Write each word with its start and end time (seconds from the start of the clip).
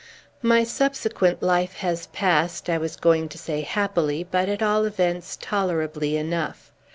My 0.41 0.63
subsequent 0.63 1.43
life 1.43 1.73
has 1.75 2.07
passed, 2.07 2.71
I 2.71 2.79
was 2.79 2.95
going 2.95 3.29
to 3.29 3.37
say 3.37 3.61
happily, 3.61 4.23
but, 4.23 4.49
at 4.49 4.63
all 4.63 4.85
events, 4.85 5.37
tolerably 5.39 6.17
enough. 6.17 6.71